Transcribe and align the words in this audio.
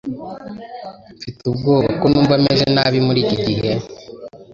Mfite 1.15 1.41
ubwoba 1.51 1.89
ko 1.99 2.05
numva 2.11 2.35
meze 2.45 2.65
nabi 2.75 2.97
muri 3.07 3.19
iki 3.25 3.37
gihe. 3.45 3.71